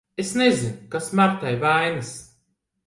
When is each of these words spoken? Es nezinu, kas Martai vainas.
Es 0.21 0.29
nezinu, 0.41 0.71
kas 0.95 1.11
Martai 1.21 1.55
vainas. 1.65 2.13